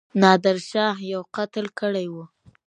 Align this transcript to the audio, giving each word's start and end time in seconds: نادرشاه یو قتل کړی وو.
نادرشاه 0.21 0.95
یو 1.11 1.21
قتل 1.35 1.65
کړی 1.79 2.07
وو. 2.13 2.23